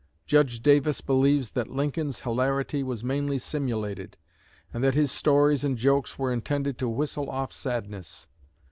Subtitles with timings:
[0.25, 4.17] Judge Davis believes that Lincoln's hilarity was mainly simulated,
[4.73, 8.27] and that "his stories and jokes were intended to whistle off sadness."